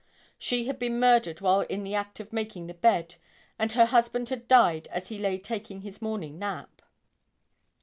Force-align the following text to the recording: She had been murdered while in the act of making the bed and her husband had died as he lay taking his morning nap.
She 0.39 0.65
had 0.65 0.79
been 0.79 0.99
murdered 0.99 1.41
while 1.41 1.61
in 1.61 1.83
the 1.83 1.93
act 1.93 2.19
of 2.19 2.33
making 2.33 2.65
the 2.65 2.73
bed 2.73 3.17
and 3.59 3.71
her 3.73 3.85
husband 3.85 4.29
had 4.29 4.47
died 4.47 4.87
as 4.87 5.09
he 5.09 5.19
lay 5.19 5.37
taking 5.37 5.81
his 5.81 6.01
morning 6.01 6.39
nap. 6.39 6.81